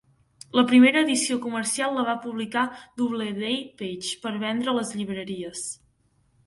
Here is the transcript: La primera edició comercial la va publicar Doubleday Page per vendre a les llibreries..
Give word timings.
La 0.59 0.61
primera 0.69 1.03
edició 1.05 1.37
comercial 1.43 1.93
la 1.99 2.05
va 2.09 2.17
publicar 2.25 2.65
Doubleday 3.03 3.61
Page 3.83 4.19
per 4.27 4.35
vendre 4.47 4.73
a 4.75 4.79
les 4.81 4.97
llibreries.. 5.01 5.67